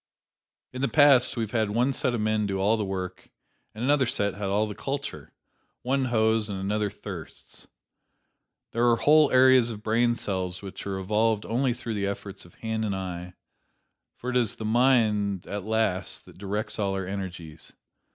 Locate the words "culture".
4.73-5.31